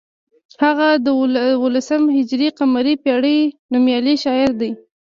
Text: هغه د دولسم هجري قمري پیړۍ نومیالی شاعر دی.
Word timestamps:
هغه 0.63 0.87
د 0.97 0.99
دولسم 1.61 2.03
هجري 2.15 2.47
قمري 2.59 2.95
پیړۍ 3.03 3.39
نومیالی 3.71 4.15
شاعر 4.23 4.51
دی. 4.61 4.71